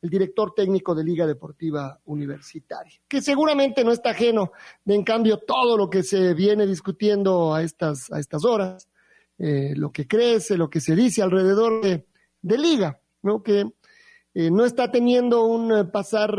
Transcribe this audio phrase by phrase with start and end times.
[0.00, 4.52] el director técnico de Liga Deportiva Universitaria, que seguramente no está ajeno
[4.84, 8.88] de, en cambio, todo lo que se viene discutiendo a estas, a estas horas,
[9.38, 12.04] eh, lo que crece, lo que se dice alrededor de,
[12.42, 13.42] Liga, ¿no?
[13.42, 13.72] que
[14.34, 16.34] eh, no está teniendo un eh, pasar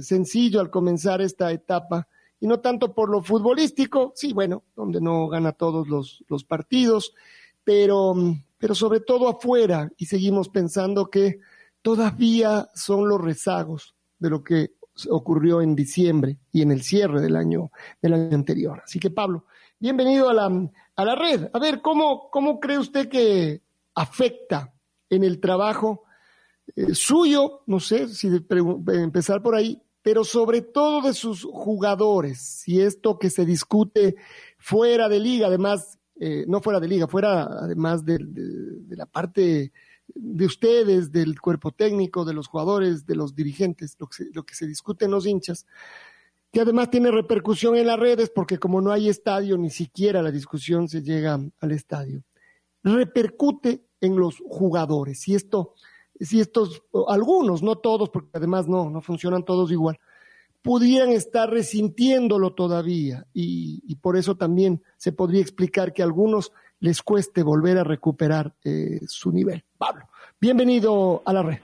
[0.00, 2.08] sencillo al comenzar esta etapa,
[2.40, 7.14] y no tanto por lo futbolístico, sí, bueno, donde no gana todos los, los partidos,
[7.64, 8.14] pero,
[8.58, 11.40] pero sobre todo afuera, y seguimos pensando que
[11.82, 14.72] todavía son los rezagos de lo que
[15.10, 18.82] ocurrió en diciembre y en el cierre del año, del año anterior.
[18.84, 19.44] Así que Pablo,
[19.78, 21.48] bienvenido a la, a la red.
[21.52, 23.62] A ver, ¿cómo, ¿cómo cree usted que
[23.94, 24.72] afecta
[25.10, 26.04] en el trabajo
[26.74, 32.80] eh, suyo, no sé si empezar por ahí, pero sobre todo de sus jugadores, si
[32.80, 34.16] esto que se discute
[34.58, 38.18] fuera de liga, además, eh, no fuera de liga, fuera además de
[38.88, 39.72] la parte
[40.14, 45.04] de ustedes, del cuerpo técnico, de los jugadores, de los dirigentes, lo que, se, discute
[45.04, 45.66] en los hinchas,
[46.52, 50.30] que además tiene repercusión en las redes porque como no hay estadio, ni siquiera la
[50.30, 52.22] discusión se llega al estadio.
[52.82, 55.20] Repercute en los jugadores.
[55.20, 55.74] Si esto,
[56.18, 59.98] si estos, algunos, no todos, porque además no, no funcionan todos igual,
[60.62, 67.02] pudieran estar resintiéndolo todavía y, y por eso también se podría explicar que algunos les
[67.02, 69.64] cueste volver a recuperar eh, su nivel.
[69.78, 70.04] Pablo,
[70.40, 71.58] bienvenido a la red.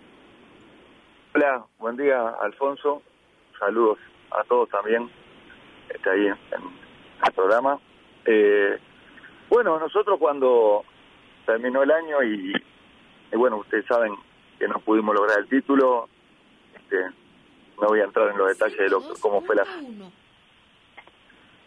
[1.34, 3.02] Hola, buen día Alfonso,
[3.58, 3.98] saludos
[4.30, 5.10] a todos también,
[5.88, 6.36] está ahí en,
[7.26, 7.78] el programa.
[8.26, 8.78] Eh,
[9.48, 10.84] bueno, nosotros cuando
[11.46, 12.52] terminó el año y,
[13.34, 14.14] bueno, ustedes saben
[14.58, 16.08] que no pudimos lograr el título,
[16.74, 17.02] este,
[17.80, 19.64] no voy a entrar en los detalles de lo, cómo fue la...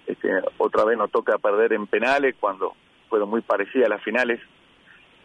[0.05, 0.29] Este,
[0.59, 2.75] otra vez nos toca perder en penales cuando
[3.09, 4.39] fueron muy parecidas las finales.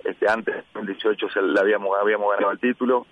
[0.05, 3.07] Este, antes, en 2018, se la habíamos, habíamos ganado el título.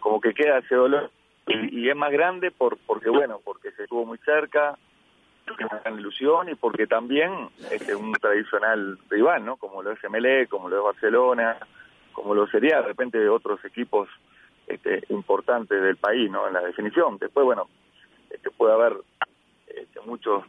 [0.00, 1.10] Como que queda ese dolor.
[1.46, 4.78] Y, es más grande por, porque, bueno, porque se estuvo muy cerca,
[5.46, 9.56] porque es una gran ilusión y porque también es este, un tradicional rival, ¿no?
[9.56, 11.56] Como lo es MLE, como lo es Barcelona,
[12.12, 14.08] como lo sería de repente otros equipos
[14.66, 16.46] este, importantes del país, ¿no?
[16.46, 17.16] En la definición.
[17.18, 17.68] Después, bueno,
[18.28, 18.98] este, puede haber
[19.68, 20.44] este, muchos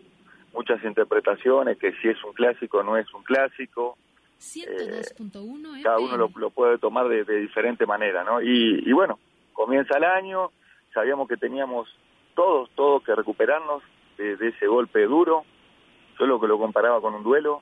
[0.53, 3.97] muchas interpretaciones, que si es un clásico no es un clásico.
[4.39, 8.41] 102.1 eh, Cada uno lo, puede tomar de, diferente manera, ¿no?
[8.41, 9.19] Y, bueno,
[9.53, 10.51] comienza el año,
[10.93, 11.89] sabíamos que teníamos
[12.35, 13.83] todos, todos que recuperarnos
[14.17, 15.43] de, ese golpe duro.
[16.19, 17.61] Yo lo que lo comparaba con un duelo,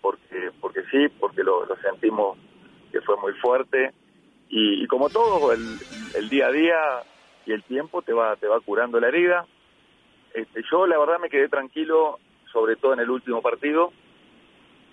[0.00, 2.38] porque porque sí, porque lo, sentimos
[2.92, 3.92] que fue muy fuerte.
[4.48, 5.60] Y, como todo, el,
[6.14, 6.76] el día a día
[7.44, 9.46] y el tiempo te va, te va curando la herida
[10.34, 12.18] este, yo la verdad me quedé tranquilo,
[12.52, 13.92] sobre todo en el último partido,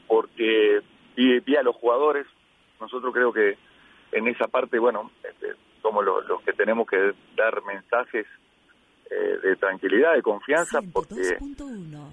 [0.07, 0.81] porque
[1.15, 2.25] vi, a los jugadores.
[2.79, 3.57] Nosotros creo que
[4.11, 8.25] en esa parte, bueno, este, somos los, que tenemos que dar mensajes
[9.09, 11.37] eh, de tranquilidad, de confianza, porque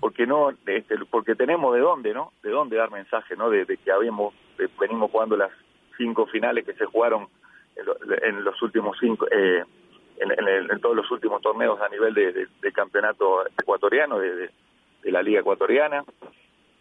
[0.01, 2.33] porque no, este, porque tenemos de dónde, ¿no?
[2.43, 3.51] De dónde dar mensaje, ¿no?
[3.51, 4.35] De, que habíamos
[4.79, 5.51] venimos jugando las
[5.97, 7.29] cinco finales que se jugaron
[7.77, 9.27] en, los últimos cinco.
[9.31, 9.65] Eh,
[10.19, 14.51] en, todos los últimos torneos a nivel de, campeonato ecuatoriano, de,
[15.05, 16.05] la liga ecuatoriana,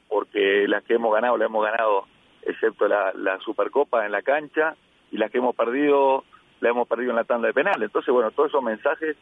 [0.07, 2.05] porque las que hemos ganado, las hemos ganado
[2.43, 4.75] excepto la, Supercopa en la cancha,
[5.11, 6.23] y las que hemos perdido,
[6.59, 7.81] la hemos perdido en la tanda de penal.
[7.81, 9.17] Entonces, bueno, todos esos mensajes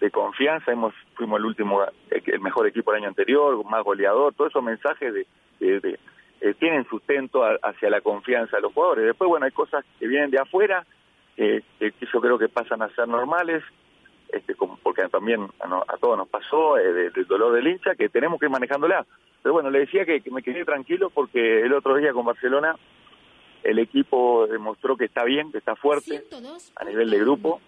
[0.00, 4.50] de confianza, hemos fuimos el último, el mejor equipo el año anterior, más goleador, todos
[4.50, 5.26] esos mensajes de,
[5.60, 9.06] eh, tienen sustento hacia la confianza de los jugadores.
[9.06, 10.84] Después, bueno, hay cosas que vienen de afuera
[11.36, 13.62] que yo creo que pasan a ser normales,
[14.28, 18.46] este, como, porque también a, todos nos pasó, eh, dolor del hincha, que tenemos que
[18.46, 19.06] ir manejándola.
[19.44, 22.76] Pero bueno, le decía que, me quedé tranquilo porque el otro día con Barcelona
[23.62, 26.24] el equipo demostró que está bien, que está fuerte
[26.76, 27.60] a nivel de grupo,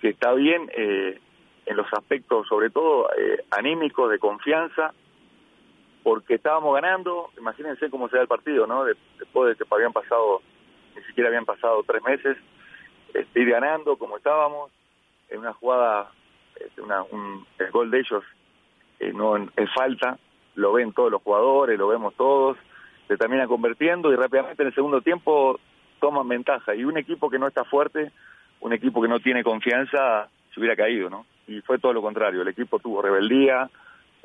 [0.00, 1.20] que está bien eh,
[1.64, 4.94] en los aspectos, sobre todo eh, anímicos, de confianza,
[6.02, 8.84] porque estábamos ganando, imagínense cómo se da el partido, ¿no?
[8.84, 10.42] después de que habían pasado,
[10.96, 12.36] ni siquiera habían pasado tres meses,
[13.14, 14.72] este, ir ganando como estábamos,
[15.28, 16.10] en una jugada,
[16.58, 18.24] este, una, un, el gol de ellos
[18.98, 20.18] eh, no es falta,
[20.56, 22.56] lo ven todos los jugadores, lo vemos todos,
[23.06, 25.60] se termina convirtiendo y rápidamente en el segundo tiempo
[26.00, 26.74] toman ventaja.
[26.74, 28.10] Y un equipo que no está fuerte,
[28.60, 31.26] un equipo que no tiene confianza, se hubiera caído, ¿no?
[31.46, 33.70] Y fue todo lo contrario, el equipo tuvo rebeldía,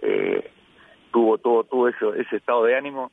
[0.01, 0.50] eh,
[1.12, 3.12] tuvo todo, todo ese, ese estado de ánimo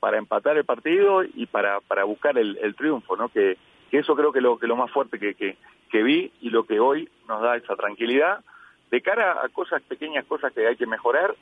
[0.00, 3.28] para empatar el partido y para, para buscar el, el triunfo, ¿no?
[3.28, 3.56] Que,
[3.90, 5.56] que eso creo que lo que lo más fuerte que, que,
[5.90, 8.40] que vi y lo que hoy nos da esa tranquilidad
[8.90, 11.34] de cara a cosas pequeñas, cosas que hay que mejorar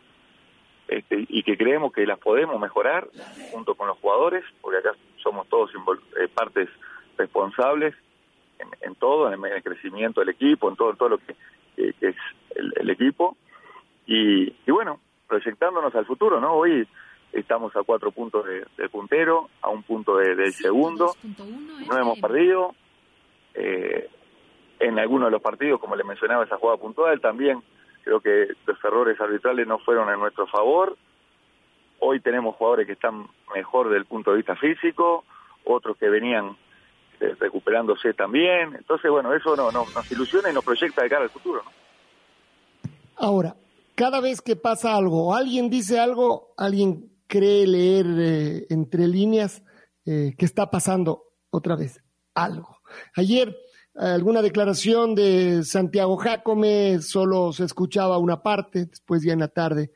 [0.89, 3.09] este, y que creemos que las podemos mejorar
[3.51, 4.93] junto con los jugadores, porque acá
[5.23, 6.69] somos todos eh, partes
[7.17, 7.95] responsables
[8.59, 11.35] en, en todo, en el, crecimiento del equipo, en todo, todo lo que,
[11.77, 12.17] es
[12.55, 13.37] el, equipo.
[14.07, 16.53] Y, y, bueno, proyectándonos al futuro, ¿no?
[16.53, 16.87] Hoy
[17.33, 21.15] estamos a cuatro puntos de, del puntero, a un punto de, del segundo,
[21.89, 22.75] no hemos perdido.
[23.55, 24.09] Eh,
[24.81, 27.63] en algunos de los partidos, como le mencionaba, esa jugada puntual también
[28.05, 30.97] Creo que los errores arbitrales no fueron en nuestro favor.
[32.01, 35.25] Hoy tenemos jugadores que están mejor desde el punto de vista físico,
[35.65, 36.57] otros que venían
[37.21, 38.75] eh, recuperándose también.
[38.77, 41.63] Entonces, bueno, eso no, nos ilusiona y nos proyecta de cara al futuro.
[43.17, 43.57] Ahora,
[43.95, 49.63] cada vez que pasa algo, alguien dice algo, alguien cree leer eh, entre líneas
[50.05, 52.03] eh, que está pasando otra vez
[52.35, 52.77] algo.
[53.17, 53.57] Ayer
[53.95, 59.93] alguna declaración de Santiago Jacome, solo se escuchaba una parte, después ya en la tarde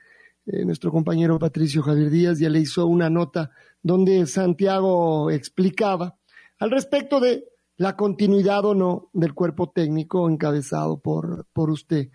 [0.50, 3.50] eh, nuestro compañero Patricio Javier Díaz ya le hizo una nota
[3.82, 6.16] donde Santiago explicaba
[6.58, 7.44] al respecto de
[7.76, 12.08] la continuidad o no del cuerpo técnico encabezado por, por usted.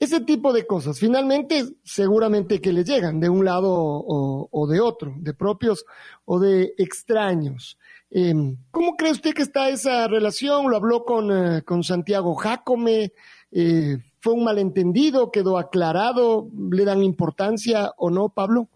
[0.00, 4.80] Ese tipo de cosas, finalmente, seguramente que le llegan de un lado o, o de
[4.80, 5.84] otro, de propios
[6.24, 7.78] o de extraños.
[8.10, 8.32] Eh,
[8.70, 10.70] ¿Cómo cree usted que está esa relación?
[10.70, 13.12] ¿Lo habló con, eh, con Santiago Jacome?
[13.52, 15.30] Eh, ¿Fue un malentendido?
[15.30, 16.46] ¿Quedó aclarado?
[16.70, 18.68] ¿Le dan importancia o no, Pablo?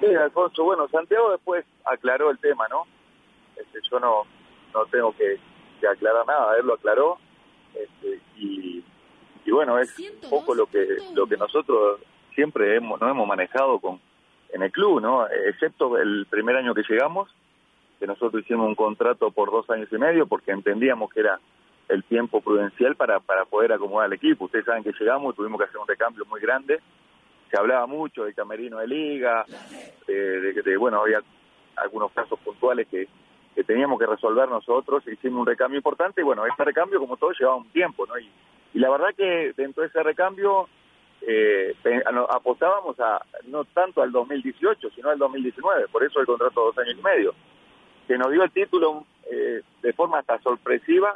[0.00, 0.64] Sí, Alfonso.
[0.64, 2.84] Bueno, Santiago después aclaró el tema, ¿no?
[3.56, 4.22] Este, yo no,
[4.74, 5.38] no tengo que,
[5.86, 7.18] aclarar nada, él lo aclaró.
[7.74, 8.84] Este, y,
[9.44, 12.00] y bueno, es un poco lo que, lo que nosotros
[12.34, 14.00] siempre hemos, nos hemos manejado con,
[14.52, 15.26] en el club, ¿no?
[15.28, 17.28] Excepto el primer año que llegamos,
[18.00, 21.38] que nosotros hicimos un contrato por dos años y medio porque entendíamos que era
[21.88, 24.46] el tiempo prudencial para, para poder acomodar al equipo.
[24.46, 26.80] Ustedes saben que llegamos y tuvimos que hacer un recambio muy grande.
[27.50, 29.44] Se hablaba mucho de camerino de liga,
[30.06, 31.20] de, de, bueno, había
[31.76, 33.06] algunos casos puntuales que,
[33.54, 35.06] que teníamos que resolver nosotros.
[35.06, 38.18] Hicimos un recambio importante y bueno, ese recambio, como todo, llevaba un tiempo, ¿no?
[38.18, 38.30] Y,
[38.72, 40.68] y la verdad que dentro de ese recambio
[41.22, 41.74] eh,
[42.30, 45.88] apostábamos a no tanto al 2018, sino al 2019.
[45.88, 47.34] Por eso el contrato de dos años y medio
[48.10, 51.14] que nos dio el título eh, de forma hasta sorpresiva,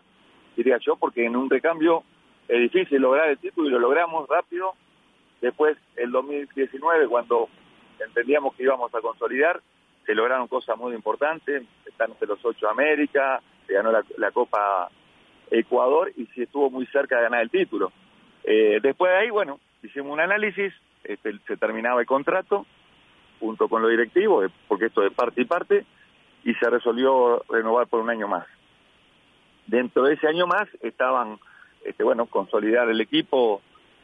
[0.56, 2.05] diría yo, porque en un recambio
[2.46, 4.75] es difícil lograr el título y lo logramos rápido.
[5.41, 7.49] Después, el 2019, cuando
[7.99, 9.61] entendíamos que íbamos a consolidar,
[10.06, 14.88] se lograron cosas muy importantes, están entre los ocho América, se ganó la, Copa
[15.50, 17.91] Ecuador y se estuvo muy cerca de ganar el título.
[18.44, 22.64] Eh, después de ahí, bueno, hicimos un análisis, este, se terminaba el contrato
[23.41, 25.85] junto con los directivos, porque esto es parte y parte,
[26.44, 28.46] y se resolvió renovar por un año más.
[29.67, 31.39] Dentro de ese año más estaban,
[31.84, 33.63] este, bueno, consolidar el equipo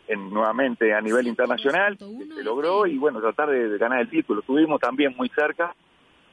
[0.08, 4.40] en, nuevamente a nivel internacional, que se logró, y bueno, tratar de, ganar el título.
[4.40, 5.74] Estuvimos también muy cerca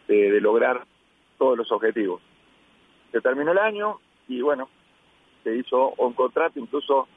[0.08, 0.86] de, lograr
[1.38, 2.22] todos los objetivos.
[3.12, 4.00] Se terminó el año
[4.30, 4.70] y bueno,
[5.44, 7.08] se hizo un contrato, incluso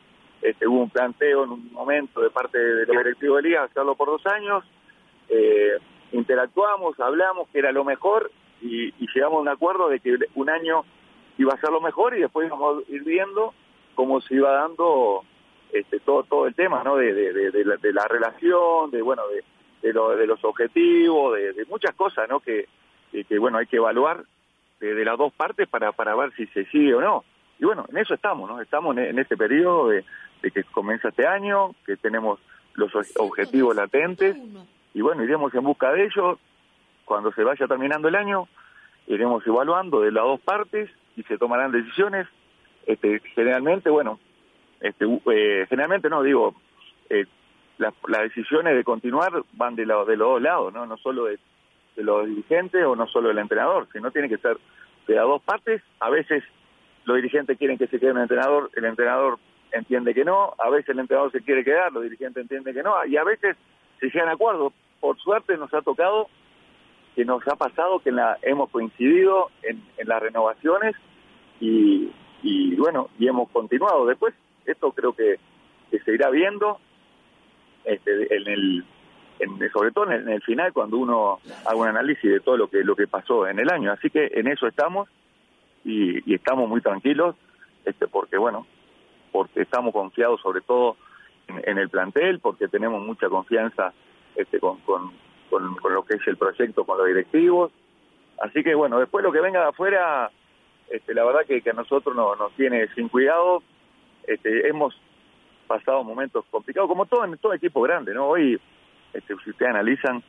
[0.42, 4.08] este, hubo un planteo en un momento de parte del directivo de Liga hacerlo por
[4.08, 4.64] dos años.
[5.28, 5.78] Eh,
[6.12, 8.30] interactuamos, hablamos que era lo mejor
[8.62, 10.84] y, llegamos a un acuerdo de que un año
[11.38, 13.54] iba a ser lo mejor y después íbamos a ir viendo
[13.94, 15.24] cómo se iba dando
[15.72, 20.26] este, todo todo el tema no de, de, la, relación de bueno de, de, de
[20.26, 22.66] los objetivos de, muchas cosas no que,
[23.10, 24.24] que, bueno hay que evaluar
[24.80, 27.24] de, las dos partes para para ver si se sigue o no.
[27.58, 30.04] Y bueno en eso estamos no estamos en, en este periodo de,
[30.42, 32.40] que comienza este año que tenemos
[32.74, 34.36] los objetivos latentes
[34.94, 36.38] y bueno iremos en busca de ellos
[37.10, 38.46] cuando se vaya terminando el año,
[39.08, 42.28] iremos evaluando de las dos partes y se tomarán decisiones.
[42.86, 44.20] Este, generalmente, bueno,
[44.80, 46.54] este, eh, generalmente no, digo,
[47.08, 47.26] eh,
[47.78, 51.40] las, decisiones de continuar van de, de los dos lados, no, no solo de,
[51.96, 54.56] los dirigentes o no solo del entrenador, sino tiene que ser
[55.08, 55.82] de las dos partes.
[55.98, 56.44] A veces
[57.06, 59.40] los dirigentes quieren que se quede un entrenador, el entrenador
[59.72, 63.04] entiende que no, a veces el entrenador se quiere quedar, los dirigentes entienden que no,
[63.04, 63.56] y a veces
[63.98, 66.28] se llegan a acuerdos por suerte nos ha tocado
[67.14, 70.94] que nos ha pasado que la, hemos coincidido en, las renovaciones
[71.60, 72.10] y,
[72.42, 74.06] y, bueno, y hemos continuado.
[74.06, 75.38] Después, esto creo que,
[76.04, 76.78] se irá viendo
[77.84, 78.84] este, en el,
[79.72, 82.94] sobre todo en el, final cuando uno haga un análisis de todo lo que lo
[82.94, 83.90] que pasó en el año.
[83.90, 85.08] Así que en eso estamos
[85.84, 87.34] y, y estamos muy tranquilos,
[87.84, 88.66] este, porque bueno,
[89.32, 90.96] porque estamos confiados sobre todo
[91.48, 93.92] en, el plantel, porque tenemos mucha confianza
[94.36, 94.78] este, con,
[95.50, 97.72] con, lo que es el proyecto, con los directivos.
[98.40, 100.30] Así que bueno, después lo que venga de afuera,
[100.88, 103.62] este, la verdad que, que a nosotros no, nos tiene sin cuidado.
[104.26, 104.94] Este, hemos
[105.66, 108.28] pasado momentos complicados, como todo en todo equipo grande, ¿no?
[108.28, 108.60] Hoy,
[109.12, 110.22] este, si ustedes analizan,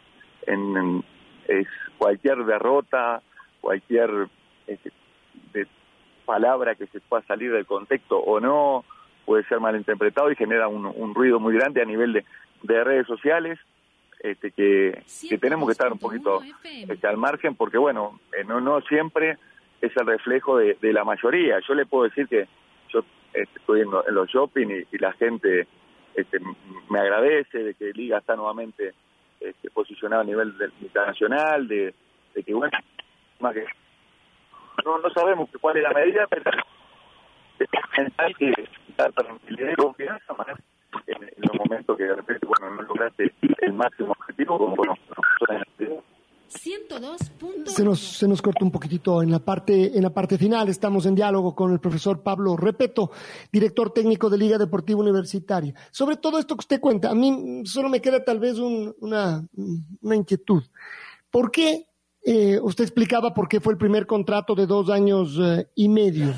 [0.48, 1.04] en,
[1.48, 3.22] es cualquier derrota,
[3.62, 4.28] cualquier
[4.68, 4.92] este,
[5.54, 5.68] de
[6.26, 8.84] palabra que se pueda salir del contexto o no,
[9.26, 12.26] puede ser malinterpretado y genera un, ruido muy grande a nivel de,
[12.64, 13.60] de redes sociales
[14.24, 18.62] este, que, que, tenemos que estar un poquito este, al margen porque bueno, eh, no,
[18.62, 19.38] no siempre
[19.82, 21.60] es el reflejo de, la mayoría.
[21.68, 22.48] Yo le puedo decir que
[22.90, 25.68] yo este, estoy en, los shopping y, la gente
[26.14, 26.40] este,
[26.90, 28.94] me agradece de que Liga está nuevamente
[29.40, 31.94] este, posicionado a nivel internacional, de,
[32.36, 32.78] de que bueno,
[33.40, 33.66] más que
[34.86, 36.52] no, no sabemos cuál es la medida, pero
[38.18, 38.54] hay que
[38.96, 40.34] dar tranquilidad y confianza
[41.08, 44.96] en, los momentos que de repente bueno no lograste el máximo objetivo como bueno
[47.66, 50.68] se nos, se nos corta un poquitito en la parte en la parte final.
[50.68, 53.12] Estamos en diálogo con el profesor Pablo Repeto,
[53.52, 55.74] director técnico de Liga Deportiva Universitaria.
[55.92, 59.48] Sobre todo esto que usted cuenta, a mí solo me queda tal vez una,
[60.02, 60.64] una inquietud.
[61.30, 61.88] ¿Por qué
[62.24, 66.34] eh, usted explicaba por qué fue el primer contrato de dos años eh, y medio?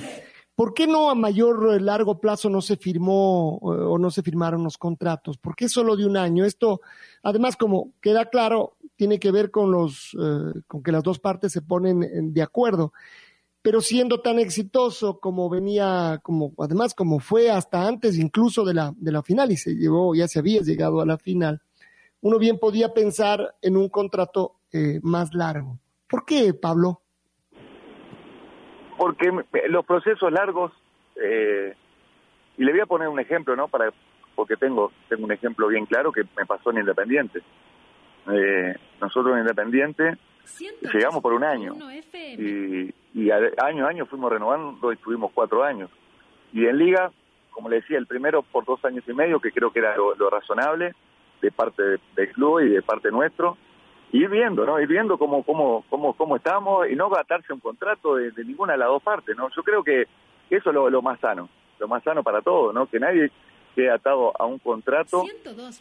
[0.56, 4.22] ¿Por qué no a mayor eh, largo plazo no se firmó eh, o no se
[4.22, 5.38] firmaron los contratos?
[5.38, 6.46] ¿Por qué solo de un año?
[6.46, 6.82] Esto,
[7.24, 11.52] además, como queda claro, tiene que ver con los, eh, con que las dos partes
[11.52, 12.94] se ponen de acuerdo.
[13.64, 18.94] Pero siendo tan exitoso como venía, como además como fue hasta antes incluso de la
[18.98, 21.62] de la final y se llevó, ya se había llegado a la final,
[22.22, 24.58] uno bien podía pensar en un contrato
[25.02, 25.80] más largo.
[26.10, 27.03] ¿Por qué, Pablo?
[28.98, 29.32] Porque
[29.70, 30.72] los procesos largos,
[31.16, 31.76] eh,
[32.58, 33.68] y le voy a poner un ejemplo, ¿no?
[33.68, 33.92] Para,
[34.36, 37.42] porque tengo, tengo un ejemplo bien claro que me pasó en Independiente.
[38.32, 40.18] Eh, nosotros en Independiente
[40.94, 41.76] llegamos por un año
[42.14, 45.90] y, y año a año fuimos renovando y estuvimos cuatro años.
[46.52, 47.12] Y en Liga,
[47.52, 50.30] como le decía, el primero por dos años y medio, que creo que era lo,
[50.30, 50.94] razonable
[51.42, 51.84] de parte
[52.16, 53.58] del club y de parte nuestro,
[54.14, 54.80] ir viendo, ¿no?
[54.80, 58.80] Ir viendo cómo, cómo, cómo, cómo estamos y no atarse un contrato de, ninguna de
[58.80, 59.50] las dos partes, ¿no?
[59.50, 60.08] Yo creo que
[60.50, 62.86] eso es lo, más sano, lo más sano para todos, ¿no?
[62.86, 63.32] Que nadie
[63.76, 65.24] quede atado a un contrato.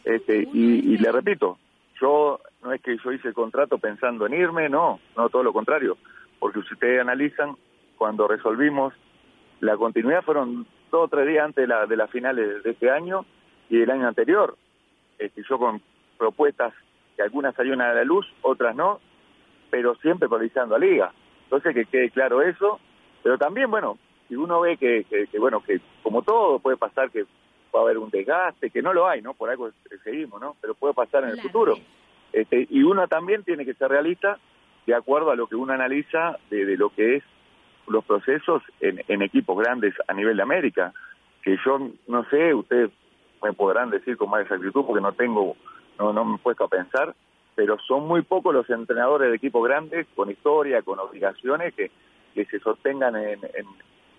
[0.03, 1.59] Este, y, le repito,
[2.01, 5.53] yo no es que yo hice el contrato pensando en irme, no, no, todo lo
[5.53, 5.95] contrario,
[6.39, 7.55] porque si ustedes analizan,
[7.99, 8.93] cuando resolvimos
[9.59, 12.89] la continuidad fueron dos o tres días antes de la, de las finales de este
[12.89, 13.25] año
[13.69, 14.57] y del año anterior.
[15.19, 15.81] Este, yo con
[16.17, 16.73] propuestas
[17.15, 18.99] que algunas salieron a la luz, otras no,
[19.69, 21.11] pero siempre priorizando a Liga.
[21.43, 22.79] Entonces que quede claro eso,
[23.21, 27.23] pero también, bueno, si uno ve que, que, bueno, que como todo puede pasar que
[27.73, 29.33] va a haber un desgaste, que no lo hay, ¿no?
[29.33, 29.69] Por algo
[30.03, 30.55] seguimos, ¿no?
[30.61, 31.75] Pero puede pasar en el futuro.
[32.31, 34.37] Este, y uno también tiene que ser realista
[34.85, 37.23] de acuerdo a lo que uno analiza de, de lo que es
[37.87, 40.93] los procesos en, en, equipos grandes a nivel de América,
[41.41, 42.91] que yo no sé, ustedes
[43.41, 45.55] me podrán decir con más exactitud porque no tengo
[45.99, 47.15] no, no me he puesto a pensar,
[47.55, 51.91] pero son muy pocos los entrenadores de equipos grandes con historia, con obligaciones que,
[52.33, 53.39] que se sostengan en,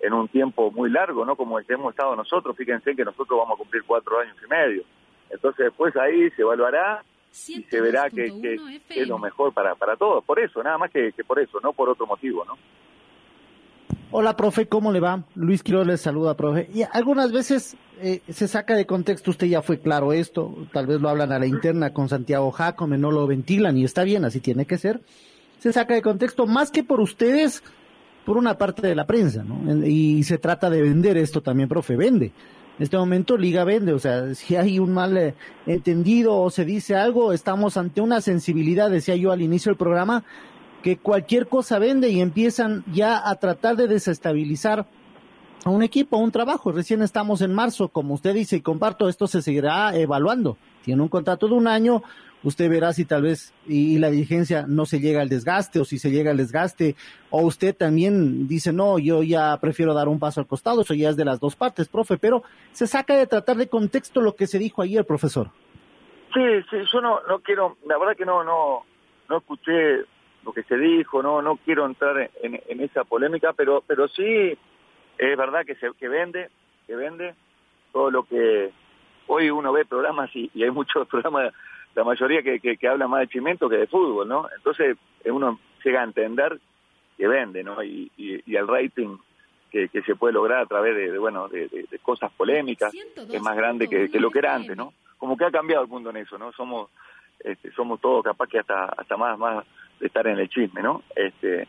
[0.00, 1.35] en, un tiempo muy largo, ¿no?
[1.35, 4.49] Como el que hemos estado nosotros, fíjense que nosotros vamos a cumplir cuatro años y
[4.49, 4.85] medio.
[5.31, 7.02] Entonces después ahí se evaluará
[7.49, 8.26] y se verá que,
[8.90, 10.23] es lo mejor para, para todos.
[10.25, 12.57] Por eso, nada más que, que por eso, no por otro motivo, ¿no?
[14.11, 15.25] Hola, profe, ¿cómo le va?
[15.35, 16.69] Luis Quiroz les saluda, profe.
[16.73, 21.01] Y algunas veces eh, se saca de contexto, usted ya fue claro esto, tal vez
[21.01, 24.41] lo hablan a la interna con Santiago Jacome, no lo ventilan y está bien, así
[24.41, 25.01] tiene que ser.
[25.59, 27.63] Se saca de contexto más que por ustedes,
[28.25, 29.87] por una parte de la prensa, ¿no?
[29.87, 32.33] Y se trata de vender esto también, profe, vende.
[32.79, 35.35] En este momento Liga vende, o sea, si hay un mal eh,
[35.67, 40.25] entendido o se dice algo, estamos ante una sensibilidad, decía yo al inicio del programa,
[40.83, 44.87] que cualquier cosa vende y empiezan ya a tratar de desestabilizar
[45.64, 46.73] a un equipo, a un trabajo.
[46.73, 50.56] Recién estamos en marzo, como usted dice, y comparto, esto se seguirá evaluando.
[50.85, 52.02] Tiene un contrato de un año,
[52.42, 55.99] usted verá si tal vez y, la dirigencia no se llega al desgaste o si
[55.99, 56.94] se llega al desgaste
[57.30, 61.09] o usted también dice no, yo ya prefiero dar un paso al costado, eso ya
[61.09, 62.42] es de las dos partes, profe, pero
[62.73, 65.49] se saca de tratar de contexto lo que se dijo ayer, profesor.
[66.35, 68.85] Sí, sí, yo no, no quiero, la verdad que no, no,
[69.30, 70.04] no escuché
[70.44, 74.59] lo que se dijo, no, no quiero entrar en, en esa polémica, pero, pero sí
[75.18, 76.50] es verdad que se, que vende,
[76.87, 77.35] que vende
[77.92, 78.73] todo lo que
[79.26, 81.52] hoy uno ve programas y, hay muchos programas,
[81.94, 84.49] la mayoría que, que, hablan más de chimento que de fútbol, ¿no?
[84.56, 86.59] Entonces uno llega a entender
[87.16, 87.83] que vende, ¿no?
[87.83, 89.16] Y, y, el rating
[89.71, 93.88] que, que, se puede lograr a través de, bueno, de, cosas polémicas es más grande
[93.88, 94.92] que, lo que era antes, ¿no?
[95.18, 96.52] Como que ha cambiado el mundo en eso, ¿no?
[96.52, 96.90] Somos
[97.38, 99.64] este, somos todos capaz que hasta hasta más más
[100.00, 101.02] de estar en el chisme, ¿no?
[101.14, 101.68] Este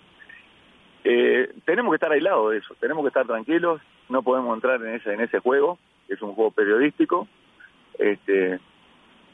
[1.07, 4.95] eh, tenemos que estar aislados de eso, tenemos que estar tranquilos, no podemos entrar en
[4.95, 7.27] ese en ese juego, que es un juego periodístico,
[7.99, 8.59] este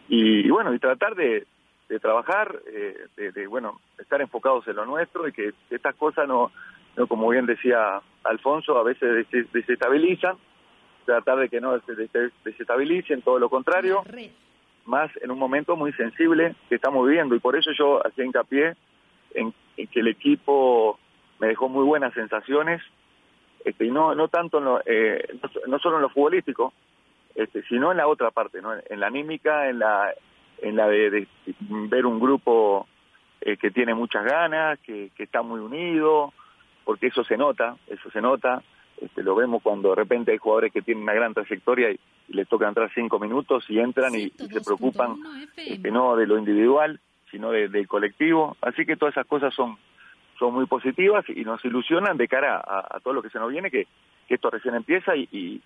[0.09, 1.47] y, bueno y tratar de,
[1.87, 6.51] de trabajar, eh, de, bueno estar enfocados en lo nuestro y que estas cosas no,
[6.97, 10.35] no como bien decía Alfonso a veces desestabilizan,
[11.05, 11.95] tratar de que no se
[12.43, 14.03] desestabilicen, todo lo contrario,
[14.83, 18.75] más en un momento muy sensible que estamos viviendo y por eso yo hacía hincapié
[19.33, 19.53] en
[19.87, 20.99] que el equipo
[21.41, 22.83] me dejó muy buenas sensaciones,
[23.65, 25.27] este, y no, no tanto en lo, eh,
[25.67, 26.71] no, solo en lo futbolístico,
[27.33, 28.73] este, sino en la otra parte, ¿no?
[28.73, 30.13] en la anímica, en la,
[30.61, 31.27] en la de,
[31.89, 32.87] ver un grupo
[33.41, 36.31] eh, que tiene muchas ganas, que, que está muy unido,
[36.85, 38.61] porque eso se nota, eso se nota,
[39.01, 42.47] este, lo vemos cuando de repente hay jugadores que tienen una gran trayectoria y, les
[42.47, 45.17] toca entrar cinco minutos y entran y, se preocupan
[45.57, 49.77] este, no de lo individual, sino del colectivo, así que todas esas cosas son
[50.41, 53.69] son muy positivas y nos ilusionan de cara a, todo lo que se nos viene,
[53.69, 53.85] que,
[54.27, 55.61] esto recién empieza y,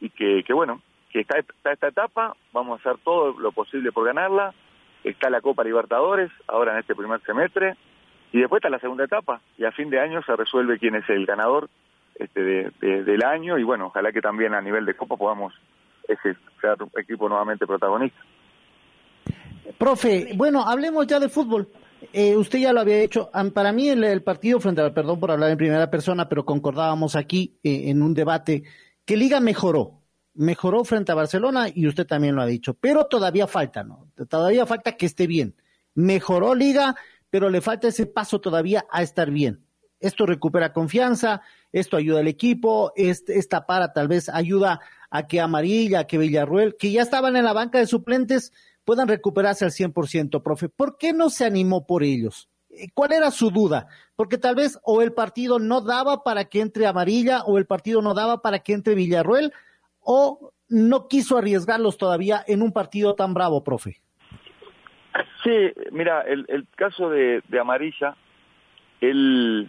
[0.00, 0.80] y, que, que, bueno,
[1.12, 4.52] que está, esta etapa, vamos a hacer todo lo posible por ganarla,
[5.04, 7.76] está la Copa Libertadores ahora en este primer semestre
[8.32, 11.08] y después está la segunda etapa y a fin de año se resuelve quién es
[11.08, 11.68] el ganador
[12.16, 15.54] este de, del año y bueno, ojalá que también a nivel de Copa podamos
[16.08, 18.18] ese, ser equipo nuevamente protagonista.
[19.78, 21.68] Profe, bueno, hablemos ya de fútbol.
[22.12, 23.30] Eh, usted ya lo había hecho.
[23.54, 27.58] Para mí el, partido frente al, perdón por hablar en primera persona, pero concordábamos aquí
[27.62, 28.64] eh, en un debate
[29.04, 30.02] que Liga mejoró.
[30.34, 32.74] Mejoró frente a Barcelona y usted también lo ha dicho.
[32.74, 34.10] Pero todavía falta, ¿no?
[34.28, 35.56] Todavía falta que esté bien.
[35.94, 36.94] Mejoró Liga,
[37.30, 39.64] pero le falta ese paso todavía a estar bien.
[39.98, 41.40] Esto recupera confianza,
[41.72, 44.80] esto ayuda al equipo, esta para tal vez ayuda
[45.10, 48.52] a que Amarilla, a que Villarruel, que ya estaban en la banca de suplentes,
[48.86, 50.70] puedan recuperarse al 100%, profe.
[50.70, 52.48] ¿Por qué no se animó por ellos?
[52.70, 53.88] Eh, ¿Cuál era su duda?
[54.14, 58.00] Porque tal vez o el partido no daba para que entre Amarilla o el partido
[58.00, 59.52] no daba para que entre Villarruel
[60.00, 64.00] o no quiso arriesgarlos todavía en un partido tan bravo, profe.
[65.42, 68.16] Sí, mira, el, caso de, Amarilla,
[69.00, 69.68] el,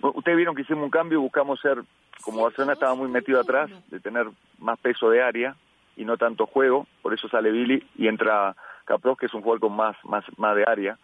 [0.00, 1.82] ustedes vieron que hicimos un cambio y buscamos ser,
[2.22, 4.26] como Barcelona estaba muy metido atrás, de tener
[4.58, 5.56] más peso de área,
[5.96, 8.54] y no tanto juego, por eso sale Billy y entra
[8.84, 10.98] Caproz, que es un jugador con más, más, más de área.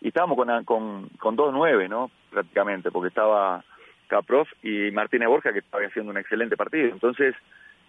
[0.00, 2.10] Y estábamos con, con, con dos nueve, ¿no?
[2.30, 3.64] Prácticamente, porque estaba
[4.06, 6.88] Caproz y Martínez Borja, que estaba haciendo un excelente partido.
[6.88, 7.34] Entonces,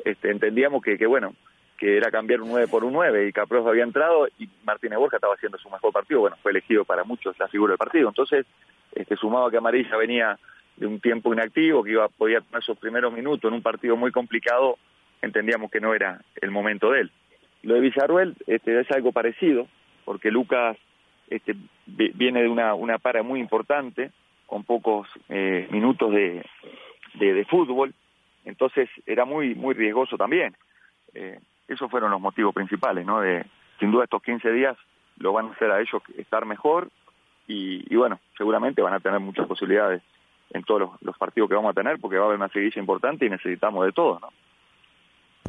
[0.03, 1.33] este, entendíamos que, que, bueno,
[1.77, 5.17] que era cambiar un 9 por un 9 y Caproz había entrado y Martínez Borja
[5.17, 6.21] estaba haciendo su mejor partido.
[6.21, 8.07] Bueno, fue elegido para muchos la figura del partido.
[8.07, 8.45] Entonces,
[8.93, 10.39] este, sumado que Amarilla venía
[10.77, 14.11] de un tiempo inactivo, que iba podía tener sus primeros minutos en un partido muy
[14.11, 14.77] complicado,
[15.25, 17.11] entendíamos que no era el momento de él.
[17.63, 19.67] Lo de Villarruel este, es algo parecido,
[20.05, 20.77] porque Lucas
[21.29, 21.55] este,
[21.87, 24.11] viene de una, una para muy importante,
[24.45, 26.45] con pocos eh, minutos de,
[27.15, 27.95] de, fútbol,
[28.45, 30.55] entonces era muy, muy riesgoso también.
[31.15, 33.21] Eh, esos fueron los motivos principales, ¿no?
[33.21, 33.43] De,
[33.79, 34.77] sin duda estos 15 días
[35.17, 36.89] lo van a hacer a ellos estar mejor
[37.47, 40.03] y, bueno, seguramente van a tener muchas posibilidades
[40.51, 43.25] en todos los, partidos que vamos a tener porque va a haber una seguidilla importante
[43.25, 44.29] y necesitamos de todos, ¿no?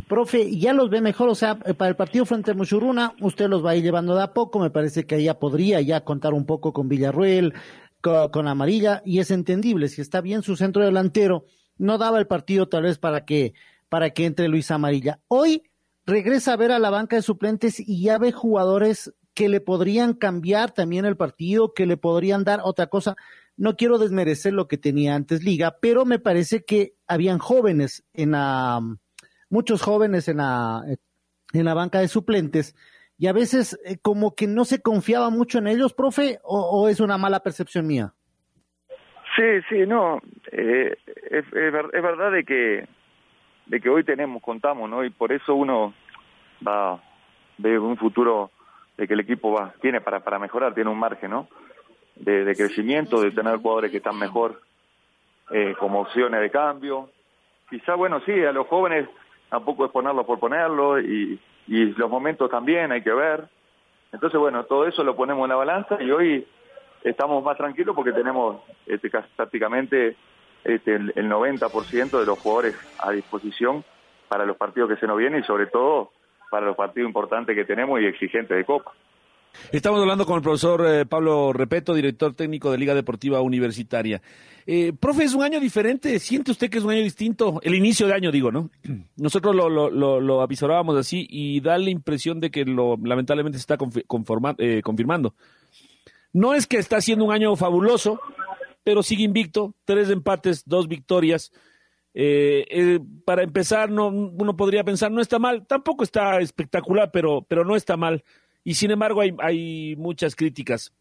[0.09, 3.49] Profe, ya los ve mejor, o sea, eh, para el partido frente a Muchuruna, usted
[3.49, 6.33] los va a ir llevando de a poco, me parece que ya podría ya contar
[6.33, 7.55] un poco con Villarruel,
[8.01, 11.45] con, Amarilla, y es entendible, si está bien su centro delantero,
[11.77, 13.55] no daba el partido tal vez para que,
[13.89, 15.19] para que entre Luis Amarilla.
[15.27, 15.65] Hoy
[16.05, 20.15] regresa a ver a la banca de suplentes y ya ve jugadores que le podrían
[20.15, 23.17] cambiar también el partido, que le podrían dar otra cosa.
[23.57, 28.31] No quiero desmerecer lo que tenía antes Liga, pero me parece que habían jóvenes en
[28.31, 28.81] la
[29.51, 30.83] muchos jóvenes en la,
[31.53, 32.75] en la banca de suplentes
[33.19, 37.01] y a veces eh, como que no se confiaba mucho en ellos, profe, o, es
[37.01, 38.13] una mala percepción mía.
[39.35, 40.21] Sí, sí, no,
[40.53, 40.97] eh,
[41.31, 42.89] es, es, verdad de que
[43.67, 45.05] de que hoy tenemos, contamos, ¿no?
[45.05, 45.93] Y por eso uno
[46.67, 47.03] va
[47.59, 48.51] ve un futuro
[48.97, 51.49] de que el equipo va tiene para para mejorar, tiene un margen, ¿no?
[52.15, 54.63] De, de crecimiento, de tener jugadores que están mejor
[55.51, 57.11] eh, como opciones de cambio.
[57.69, 59.09] Quizá, bueno, sí, a los jóvenes
[59.49, 63.49] tampoco es ponerlo por ponerlo y, y los momentos también hay que ver.
[64.13, 66.47] Entonces, bueno, todo eso lo ponemos en la balanza y hoy
[67.05, 70.17] estamos más tranquilos porque tenemos este, prácticamente
[70.65, 73.85] este, el, el 90% de los jugadores a disposición
[74.29, 76.11] para los partidos que se nos vienen y sobre todo
[76.51, 78.93] para los partidos importantes que tenemos y exigentes de Copa.
[79.73, 84.23] Estamos hablando con el profesor eh, Pablo Repeto, director técnico de Liga Deportiva Universitaria.
[84.66, 86.19] Eh, profe, es un año diferente.
[86.19, 87.61] ¿Siente usted que es un año distinto?
[87.62, 88.71] El inicio de año, digo, ¿no?
[89.16, 93.79] Nosotros lo, lo, avisorábamos así y da la impresión de que lo lamentablemente se está
[94.59, 95.35] eh, confirmando.
[96.33, 98.21] No es que está siendo un año fabuloso,
[98.85, 101.53] pero sigue invicto, tres empates, dos victorias.
[102.12, 107.42] Eh, eh, para empezar, no, uno podría pensar, no está mal, tampoco está espectacular, pero,
[107.49, 108.25] pero no está mal.
[108.66, 110.92] Y sin embargo hay, hay muchas críticas.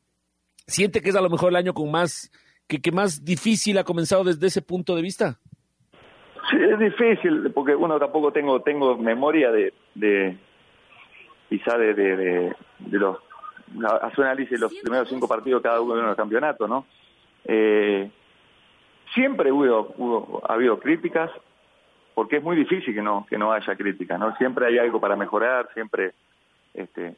[0.67, 2.32] ¿Siente que es a lo mejor el año con más,
[2.67, 5.39] que, que más difícil ha comenzado desde ese punto de vista?
[6.51, 10.38] Sí, es difícil, porque uno tampoco tengo, tengo memoria de, de
[11.49, 13.17] quizá de, de, de, de los,
[13.99, 16.86] hace análisis de los primeros cinco partidos cada uno de los campeonatos, ¿no?
[17.45, 18.12] Eh,
[19.15, 21.32] siempre hubo, hubo, ha habido críticas,
[22.13, 24.36] porque es muy difícil que no, que no haya críticas, ¿no?
[24.36, 26.13] Siempre hay algo para mejorar, siempre
[26.75, 27.15] este,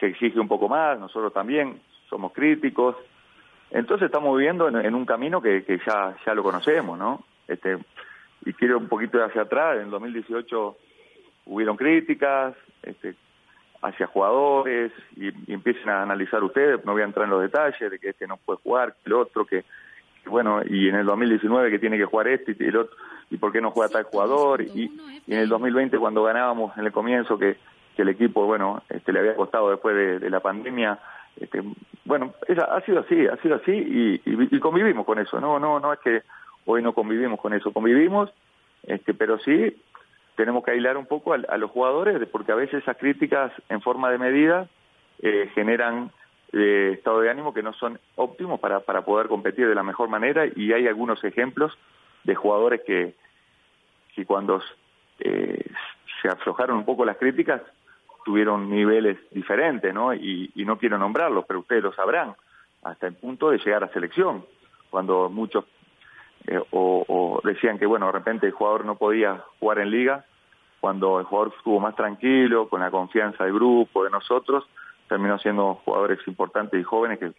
[0.00, 2.96] se exige un poco más, nosotros también somos críticos,
[3.70, 7.24] entonces estamos viviendo en, un camino que, que, ya, ya lo conocemos, ¿no?
[7.46, 7.78] Este,
[8.44, 10.76] y quiero un poquito hacia atrás, en 2018
[11.46, 13.14] hubieron críticas, este,
[13.82, 17.90] hacia jugadores y, y, empiecen a analizar ustedes, no voy a entrar en los detalles
[17.90, 19.64] de que este no puede jugar, que el otro, que,
[20.26, 22.96] bueno, y en el 2019 que tiene que jugar este y el otro,
[23.30, 24.90] y por qué no juega tal jugador, y
[25.28, 27.56] en el 2020 cuando ganábamos en el comienzo que,
[27.96, 30.98] que el equipo, bueno, este le había costado después de, la pandemia,
[31.38, 31.62] este,
[32.04, 35.58] bueno, esa, ha sido así, ha sido así y, y, y convivimos con eso, no,
[35.58, 36.22] no, no es que
[36.66, 38.30] hoy no convivimos con eso, convivimos,
[38.84, 39.76] este, pero sí
[40.36, 43.80] tenemos que aislar un poco a, a, los jugadores, porque a veces esas críticas en
[43.80, 44.68] forma de medida
[45.22, 46.10] eh, generan
[46.52, 50.08] eh, estado de ánimo que no son óptimos para, para poder competir de la mejor
[50.08, 51.76] manera y hay algunos ejemplos
[52.24, 53.14] de jugadores que,
[54.14, 54.60] que cuando
[55.20, 55.64] eh,
[56.20, 57.62] se aflojaron un poco las críticas
[58.30, 60.14] tuvieron niveles diferentes, ¿no?
[60.14, 62.36] Y, no quiero nombrarlos, pero ustedes lo sabrán,
[62.84, 64.44] hasta el punto de llegar a selección,
[64.88, 65.64] cuando muchos
[66.46, 70.24] eh, o, o, decían que bueno de repente el jugador no podía jugar en liga
[70.78, 74.64] cuando el jugador estuvo más tranquilo con la confianza del grupo de nosotros
[75.06, 77.32] terminó siendo jugadores importantes y jóvenes que,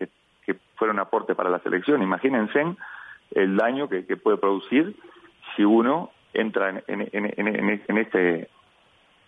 [0.45, 2.75] que, fueron aporte para la selección imagínense
[3.31, 4.95] el daño que, que puede producir
[5.55, 8.49] si uno entra en, en, en, en, en este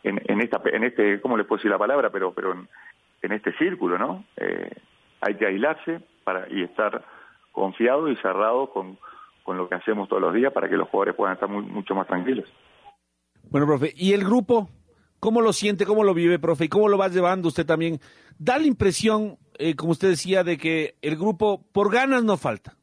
[0.04, 3.54] en, en esta en este cómo le puedo decir la palabra pero pero en, este
[3.54, 4.70] círculo no eh,
[5.22, 7.04] hay que aislarse para y estar
[7.52, 8.98] confiado y cerrado con
[9.44, 11.94] con lo que hacemos todos los días para que los jugadores puedan estar muy, mucho
[11.94, 12.46] más tranquilos.
[13.50, 14.70] Bueno, profe, ¿y el grupo?
[15.20, 16.66] ¿Cómo lo siente, cómo lo vive, profe?
[16.66, 18.00] ¿Y cómo lo va llevando usted también?
[18.38, 22.76] Da la impresión, eh, como usted decía, de que el grupo por ganas no falta.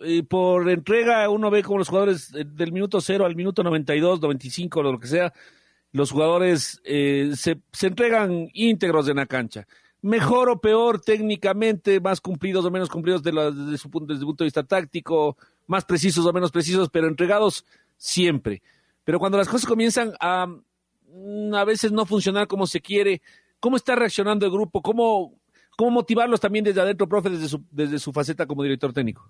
[0.00, 4.20] Eh, por entrega uno ve como los jugadores eh, del minuto cero al minuto 92,
[4.20, 5.32] 95, lo que sea,
[5.94, 9.64] los jugadores eh, se, entregan íntegros en la cancha
[10.02, 14.26] mejor o peor técnicamente, más cumplidos o menos cumplidos de la, desde, su, desde su
[14.26, 17.64] punto de vista táctico, más precisos o menos precisos, pero entregados
[17.96, 18.60] siempre.
[19.04, 23.22] Pero cuando las cosas comienzan a mm, a veces no funcionar como se quiere,
[23.60, 24.82] ¿cómo está reaccionando el grupo?
[24.82, 25.38] ¿Cómo,
[25.74, 29.26] cómo motivarlos también desde adentro, profe, desde su, desde su faceta como director técnico?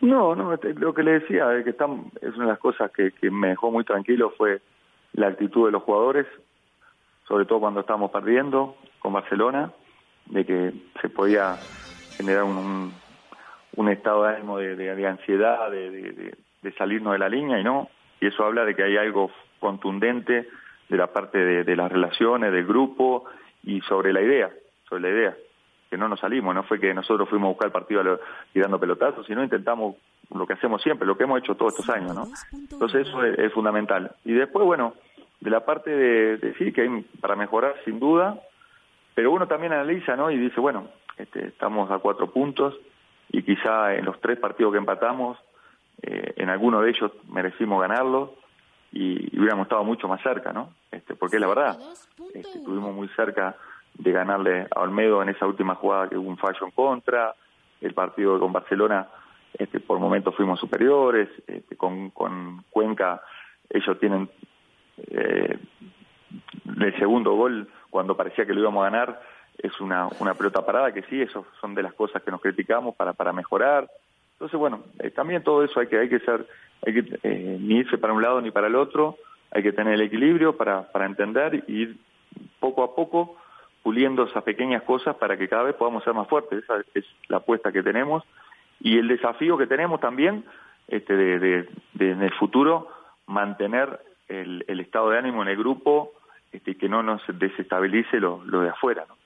[0.00, 3.30] No, no, lo que le decía, que están, es una de las cosas que, que
[3.30, 4.62] me dejó muy tranquilo fue
[5.14, 6.26] la actitud de los jugadores,
[7.26, 9.72] sobre todo cuando estábamos perdiendo con Barcelona,
[10.26, 11.56] de que se podía
[12.16, 12.92] generar un,
[13.76, 16.34] un, estado de ánimo de, ansiedad, de,
[16.76, 17.88] salirnos de la línea y no,
[18.20, 20.48] y eso habla de que hay algo contundente
[20.88, 23.24] de la parte de, de las relaciones, del grupo
[23.62, 24.50] y sobre la idea,
[24.88, 25.36] sobre la idea,
[25.90, 28.20] que no nos salimos, no fue que nosotros fuimos a buscar el partido
[28.52, 29.96] tirando pelotazos, sino intentamos
[30.32, 32.26] lo que hacemos siempre, lo que hemos hecho todos estos años, ¿no?
[32.70, 34.14] Entonces eso es, fundamental.
[34.24, 34.94] Y después, bueno,
[35.40, 38.40] de la parte de, de sí, que hay para mejorar sin duda,
[39.14, 40.30] pero uno también analiza, ¿no?
[40.30, 42.74] Y dice, bueno, este, estamos a cuatro puntos
[43.30, 45.38] y quizá en los tres partidos que empatamos,
[46.02, 48.34] eh, en alguno de ellos merecimos ganarlo
[48.92, 50.70] y, y, hubiéramos estado mucho más cerca, ¿no?
[50.90, 51.78] Este, porque la verdad,
[52.34, 53.56] este, estuvimos muy cerca
[53.94, 57.34] de ganarle a Olmedo en esa última jugada que hubo un fallo en contra,
[57.80, 59.06] el partido con Barcelona,
[59.58, 62.10] este, por momentos fuimos superiores, este, con,
[62.70, 63.22] Cuenca
[63.70, 64.28] ellos tienen
[65.10, 65.58] eh,
[66.80, 69.20] el segundo gol cuando parecía que lo íbamos a ganar
[69.58, 72.94] es una, una pelota parada que sí, eso son de las cosas que nos criticamos
[72.96, 73.88] para, para mejorar.
[74.32, 76.46] Entonces, bueno, eh, también todo eso hay que, hay que ser,
[76.84, 79.16] hay que eh, ni irse para un lado ni para el otro,
[79.50, 81.96] hay que tener el equilibrio para, para entender y ir
[82.58, 83.36] poco a poco
[83.82, 86.64] puliendo esas pequeñas cosas para que cada vez podamos ser más fuertes.
[86.64, 88.24] Esa es la apuesta que tenemos.
[88.84, 90.44] Y el desafío que tenemos también
[90.86, 92.86] este, de, de, de en el futuro
[93.26, 96.12] mantener el, el, estado de ánimo en el grupo
[96.52, 99.06] este, que no nos desestabilice lo, lo de afuera.
[99.08, 99.16] ¿no?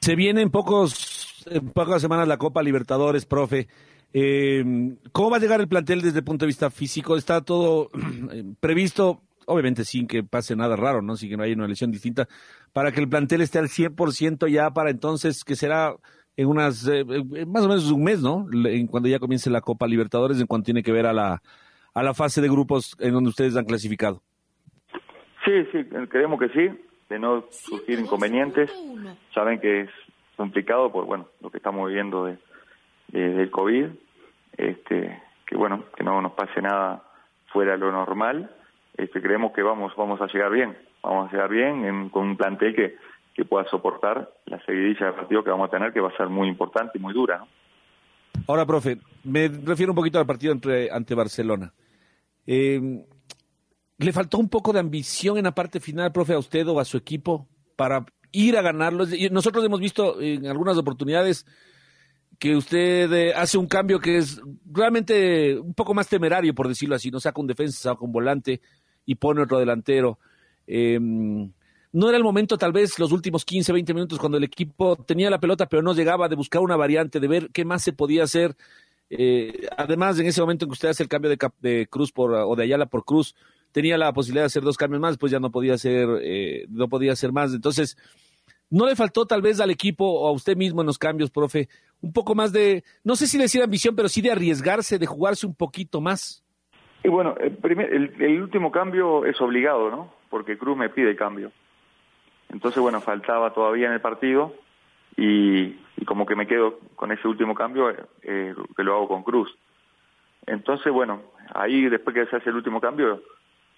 [0.00, 3.68] Se viene en, pocos, en pocas semanas la Copa Libertadores, profe.
[4.12, 4.64] Eh,
[5.12, 7.16] ¿Cómo va a llegar el plantel desde el punto de vista físico?
[7.16, 7.90] ¿Está todo
[8.60, 9.20] previsto?
[9.46, 11.14] Obviamente sin que pase nada raro, ¿no?
[11.14, 12.26] Sin que no haya una lesión distinta,
[12.72, 15.94] para que el plantel esté al 100% ya para entonces, que será
[16.38, 17.04] en unas, eh,
[17.48, 18.46] más o menos un mes, ¿no?
[18.52, 21.42] En cuando ya comience la Copa Libertadores, en cuanto tiene que ver a la,
[21.92, 24.22] a la fase de grupos en donde ustedes han clasificado.
[25.44, 28.70] Sí, sí, creemos que sí, de no surgir inconvenientes.
[29.34, 29.90] Saben que es
[30.36, 32.38] complicado por, bueno, lo que estamos viviendo de,
[33.08, 33.86] de, del COVID,
[34.58, 37.02] este, que bueno, que no nos pase nada
[37.52, 38.48] fuera de lo normal.
[38.96, 42.36] Este, creemos que vamos, vamos a llegar bien, vamos a llegar bien en, con un
[42.36, 42.96] plantel que,
[43.38, 46.28] que pueda soportar la seguidilla de partido que vamos a tener, que va a ser
[46.28, 47.46] muy importante y muy dura.
[48.48, 51.72] Ahora, profe, me refiero un poquito al partido entre, ante Barcelona.
[52.48, 53.06] Eh,
[53.98, 56.84] ¿Le faltó un poco de ambición en la parte final, profe, a usted o a
[56.84, 57.46] su equipo
[57.76, 59.04] para ir a ganarlo?
[59.30, 61.46] Nosotros hemos visto en algunas oportunidades
[62.40, 66.96] que usted eh, hace un cambio que es realmente un poco más temerario, por decirlo
[66.96, 68.60] así, no saca un defensa, saca un volante
[69.06, 70.18] y pone otro delantero.
[70.66, 70.98] Eh,
[71.92, 75.30] no era el momento, tal vez, los últimos 15, 20 minutos, cuando el equipo tenía
[75.30, 78.24] la pelota, pero no llegaba, de buscar una variante, de ver qué más se podía
[78.24, 78.54] hacer.
[79.10, 82.54] Eh, además, en ese momento en que usted hace el cambio de, Cruz por, o
[82.56, 83.34] de Ayala por Cruz,
[83.72, 86.88] tenía la posibilidad de hacer dos cambios más, pues ya no podía hacer, eh, no
[86.88, 87.54] podía hacer más.
[87.54, 87.96] Entonces,
[88.70, 91.68] ¿no le faltó tal vez al equipo o a usted mismo en los cambios, profe,
[92.02, 95.46] un poco más de, no sé si decir ambición, pero sí de arriesgarse, de jugarse
[95.46, 96.44] un poquito más?
[97.02, 100.12] Y bueno, el, primer, el, el último cambio es obligado, ¿no?
[100.28, 101.50] Porque Cruz me pide cambio.
[102.50, 104.54] Entonces, bueno, faltaba todavía en el partido
[105.16, 105.72] y,
[106.06, 107.90] como que me quedo con ese último cambio
[108.22, 109.54] eh, que lo hago con Cruz.
[110.46, 111.22] Entonces, bueno,
[111.54, 113.22] ahí después que se hace el último cambio,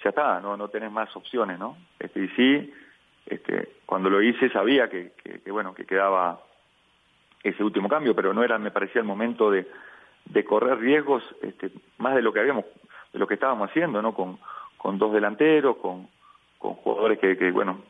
[0.05, 1.77] ya está, no, no tenés más opciones, ¿no?
[1.99, 2.73] Este, y sí,
[3.27, 6.41] este, cuando lo hice sabía que, que, que, bueno, que quedaba
[7.43, 9.67] ese último cambio, pero no era, me parecía el momento de,
[10.27, 12.65] de correr riesgos este, más de lo que habíamos,
[13.13, 14.15] de lo que estábamos haciendo, ¿no?
[14.15, 14.39] Con,
[14.77, 16.09] con dos delanteros, con,
[16.59, 17.81] con jugadores que, que bueno,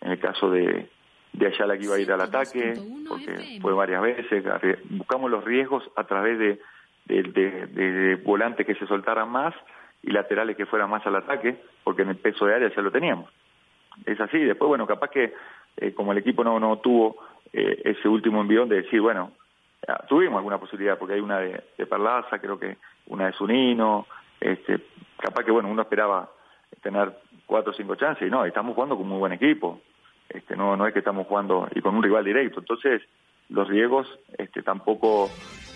[0.00, 0.88] en el caso de,
[1.32, 2.74] de Ayala que iba a ir al ataque,
[3.08, 4.44] porque fue varias veces,
[4.90, 6.60] buscamos los riesgos a través de,
[7.06, 9.54] de, de, de volantes que se soltaran más
[10.02, 12.90] y laterales que fueran más al ataque, porque en el peso de área ya lo
[12.90, 13.30] teníamos.
[14.06, 15.34] Es así, después, bueno, capaz que
[15.76, 17.16] eh, como el equipo no, no tuvo
[17.52, 19.32] eh, ese último envión de decir, bueno,
[19.86, 24.06] ya, tuvimos alguna posibilidad, porque hay una de, de Perlaza, creo que una de Zunino,
[24.40, 24.80] este,
[25.16, 26.30] capaz que, bueno, uno esperaba
[26.82, 27.12] tener
[27.48, 29.80] cuatro o cinco chances, y no, estamos jugando con muy buen equipo,
[30.28, 33.02] este, no, no es que estamos jugando y con un rival directo, entonces
[33.48, 34.06] los riesgos
[34.36, 35.30] este, tampoco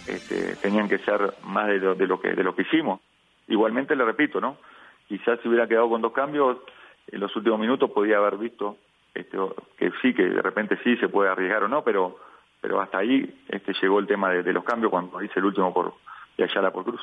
[0.06, 3.00] este, tenían que ser más de lo, de lo que de lo que hicimos.
[3.48, 4.58] Igualmente le repito, ¿no?
[5.08, 6.58] Quizás si hubiera quedado con dos cambios,
[7.10, 8.76] en los últimos minutos podía haber visto
[9.14, 9.38] este,
[9.78, 12.18] que sí, que de repente sí se puede arriesgar o no, pero
[12.62, 15.94] pero hasta ahí este llegó el tema de, los cambios cuando hice el último por
[16.38, 17.00] de Ayala por Cruz.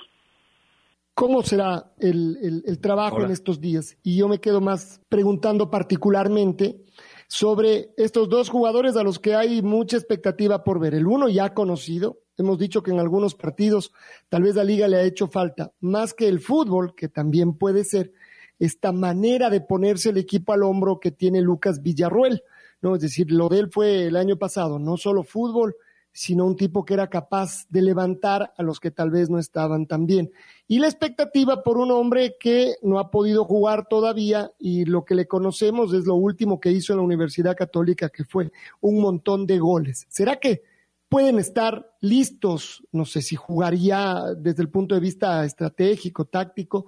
[1.19, 3.25] ¿Cómo será el, el, el trabajo Hola.
[3.25, 3.97] en estos días?
[4.03, 6.85] Y yo me quedo más preguntando particularmente
[7.27, 10.95] sobre estos dos jugadores a los que hay mucha expectativa por ver.
[10.95, 13.91] El uno ya conocido, hemos dicho que en algunos partidos
[14.29, 17.83] tal vez la liga le ha hecho falta, más que el fútbol, que también puede
[17.83, 18.13] ser,
[18.57, 22.43] esta manera de ponerse el equipo al hombro que tiene Lucas Villarruel.
[22.81, 22.95] ¿no?
[22.95, 25.75] Es decir, lo de él fue el año pasado, no solo fútbol,
[26.19, 29.85] sino un tipo que era capaz de levantar a los que tal vez no estaban
[29.85, 30.31] tan bien.
[30.67, 35.15] Y la expectativa por un hombre que no ha podido jugar todavía y lo que
[35.15, 38.51] le conocemos es lo último que hizo en la Universidad Católica, que fue
[38.81, 40.07] un montón de goles.
[40.09, 40.63] ¿Será que
[41.07, 42.85] pueden estar listos?
[42.91, 46.87] No sé si jugaría desde el punto de vista estratégico, táctico,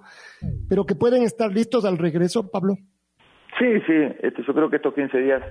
[0.68, 2.76] pero que pueden estar listos al regreso, Pablo.
[3.58, 5.42] Sí, sí, este, yo creo que estos 15 días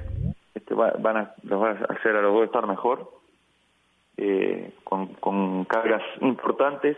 [0.54, 3.21] este, va, van a, los van a hacer a los dos estar mejor
[4.24, 6.96] eh, con, cargas importantes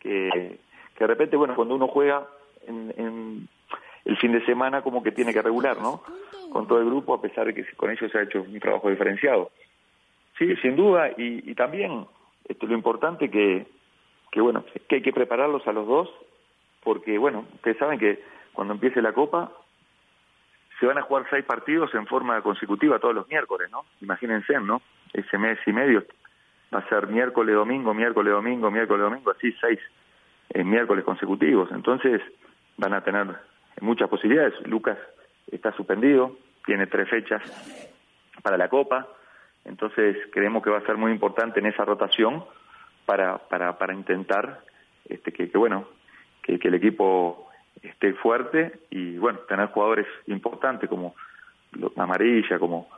[0.00, 0.58] que,
[0.96, 2.26] que, de repente, bueno, cuando uno juega
[2.66, 3.48] en, en,
[4.04, 6.02] el fin de semana como que tiene que regular, ¿no?
[6.50, 8.90] Con todo el grupo, a pesar de que con ellos se ha hecho un trabajo
[8.90, 9.52] diferenciado.
[10.36, 12.06] Sí, sin duda, y, y también
[12.48, 13.66] este, lo importante que,
[14.32, 16.10] que, bueno, que hay que prepararlos a los dos,
[16.82, 18.20] porque, bueno, ustedes saben que
[18.52, 19.52] cuando empiece la Copa
[20.80, 23.84] se van a jugar seis partidos en forma consecutiva todos los miércoles, ¿no?
[24.00, 24.82] Imagínense, ¿no?
[25.12, 26.04] Ese mes y medio
[26.72, 29.78] va a ser miércoles, domingo, miércoles, domingo, miércoles, domingo, así seis
[30.50, 31.70] eh, miércoles consecutivos.
[31.72, 32.20] Entonces
[32.76, 33.26] van a tener
[33.80, 34.54] muchas posibilidades.
[34.66, 34.98] Lucas
[35.50, 37.42] está suspendido, tiene tres fechas
[38.42, 39.08] para la Copa.
[39.64, 42.44] Entonces creemos que va a ser muy importante en esa rotación
[43.06, 44.60] para, para, para intentar
[45.08, 45.86] este, que, que bueno
[46.42, 47.48] que, que el equipo
[47.82, 51.14] esté fuerte y bueno tener jugadores importantes como
[51.96, 52.88] Amarilla, como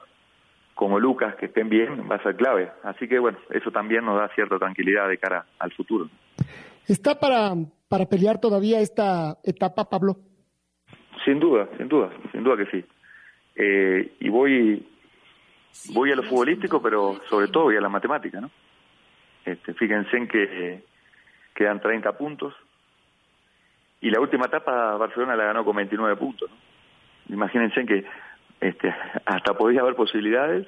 [0.77, 2.71] como Lucas, que estén bien, va a ser clave.
[2.85, 6.09] Así que bueno, eso también nos da cierta tranquilidad de cara al futuro.
[6.87, 7.55] ¿Está para,
[7.89, 10.19] para pelear todavía esta etapa, Pablo?
[11.25, 12.85] Sin duda, sin duda, sin duda que sí.
[13.57, 14.87] Eh, y voy
[15.95, 18.51] voy a lo futbolístico, pero sobre todo voy a la matemática, ¿no?
[19.47, 20.85] Este, fíjense en que
[21.55, 22.55] quedan 30 puntos
[24.03, 27.35] y la última etapa Barcelona la ganó con 29 puntos, ¿no?
[27.35, 28.05] Imagínense que
[28.61, 30.67] este, hasta podía haber posibilidades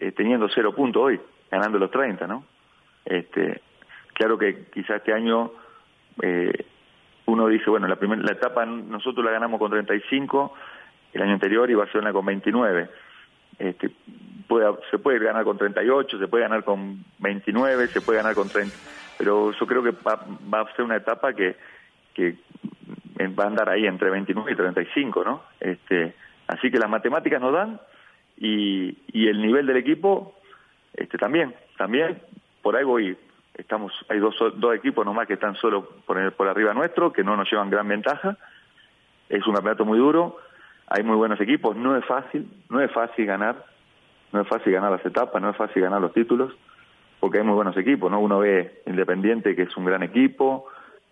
[0.00, 2.44] eh, teniendo cero puntos hoy, ganando los 30, ¿no?
[3.04, 3.60] Este,
[4.12, 5.52] claro que quizá este año
[6.22, 6.66] eh,
[7.26, 10.54] uno dice, bueno, la, primera la etapa nosotros la ganamos con 35
[11.12, 12.88] el año anterior y Barcelona con 29.
[13.58, 13.90] Este,
[14.46, 18.48] puede, se puede ganar con 38, se puede ganar con 29, se puede ganar con
[18.48, 18.74] 30,
[19.18, 21.56] pero yo creo que va, va a ser una etapa que,
[22.14, 22.36] que
[23.38, 25.42] va a andar ahí entre 29 y 35, ¿no?
[25.60, 26.14] Este,
[26.48, 27.80] Así que las matemáticas nos dan
[28.36, 30.34] y, y el nivel del equipo
[30.98, 32.20] este también, también
[32.62, 33.16] por ahí voy,
[33.54, 37.36] estamos, hay dos, dos equipos nomás que están solo por, por arriba nuestro, que no
[37.36, 38.36] nos llevan gran ventaja,
[39.28, 40.38] es un campeonato muy duro,
[40.88, 43.64] hay muy buenos equipos, no es fácil, no es fácil ganar,
[44.32, 46.52] no es fácil ganar las etapas, no es fácil ganar los títulos,
[47.20, 48.20] porque hay muy buenos equipos, ¿no?
[48.20, 50.66] Uno ve Independiente que es un gran equipo,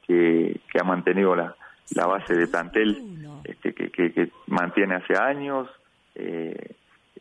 [0.07, 3.03] que, ha mantenido la base de plantel
[3.72, 5.68] que, que, mantiene hace años,
[6.14, 6.74] eh,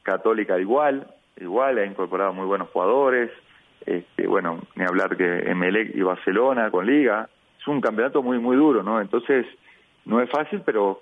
[0.03, 3.31] Católica igual, igual, ha incorporado muy buenos jugadores,
[3.85, 7.29] este, bueno, ni hablar que Emelec y Barcelona con Liga,
[7.59, 9.01] es un campeonato muy, muy duro, ¿no?
[9.01, 9.45] Entonces,
[10.05, 10.99] no es fácil, pero,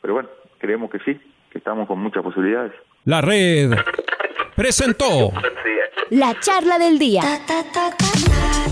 [0.00, 0.28] pero bueno,
[0.58, 1.18] creemos que sí,
[1.50, 2.72] que estamos con muchas posibilidades.
[3.04, 3.72] La red
[4.54, 5.32] presentó
[6.10, 7.22] la charla del día.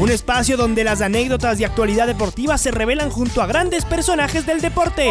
[0.00, 4.61] Un espacio donde las anécdotas de actualidad deportiva se revelan junto a grandes personajes del
[4.61, 5.11] deporte.